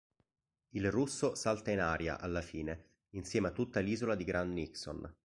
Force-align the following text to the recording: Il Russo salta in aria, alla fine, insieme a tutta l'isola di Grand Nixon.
Il 0.71 0.89
Russo 0.89 1.35
salta 1.35 1.69
in 1.69 1.79
aria, 1.79 2.19
alla 2.19 2.41
fine, 2.41 2.93
insieme 3.11 3.49
a 3.49 3.51
tutta 3.51 3.81
l'isola 3.81 4.15
di 4.15 4.23
Grand 4.23 4.51
Nixon. 4.51 5.15